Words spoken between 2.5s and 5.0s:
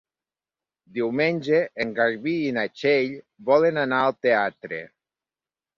na Txell volen anar al teatre.